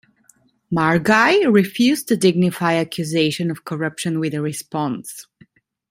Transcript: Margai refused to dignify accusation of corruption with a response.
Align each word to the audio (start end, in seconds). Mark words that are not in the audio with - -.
Margai 0.73 1.45
refused 1.53 2.07
to 2.07 2.17
dignify 2.17 2.73
accusation 2.73 3.51
of 3.51 3.65
corruption 3.65 4.19
with 4.19 4.33
a 4.33 4.41
response. 4.41 5.27